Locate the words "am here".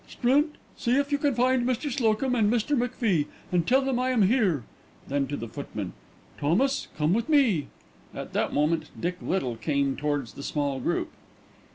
4.09-4.63